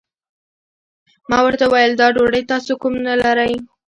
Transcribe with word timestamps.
ما 1.29 1.39
ورته 1.43 1.63
وويل 1.67 1.91
دا 1.95 2.07
ډوډۍ 2.15 2.43
تاسو 2.51 2.71
کوم 2.81 2.93
نه 3.05 3.13
لرئ؟ 3.21 3.53